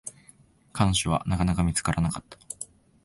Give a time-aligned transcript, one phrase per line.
[0.73, 2.39] 彼女は、なかなか見つからなかった。